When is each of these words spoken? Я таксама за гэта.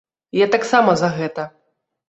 Я 0.37 0.47
таксама 0.55 0.97
за 1.03 1.11
гэта. 1.21 1.49